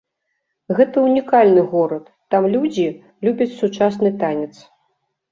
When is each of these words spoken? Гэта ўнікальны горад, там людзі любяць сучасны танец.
Гэта 0.77 1.01
ўнікальны 1.07 1.61
горад, 1.73 2.07
там 2.35 2.47
людзі 2.53 2.85
любяць 3.27 3.49
сучасны 3.61 4.09
танец. 4.23 4.55